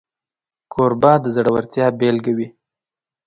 [0.73, 2.47] کوربه د زړورتیا بيلګه وي.